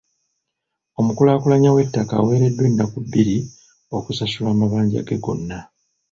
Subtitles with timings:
[0.99, 3.37] Omukulaakulanya w'ettaka aweereddwa ennaku bbiri
[3.97, 5.59] okusasula amabanja ge gonna.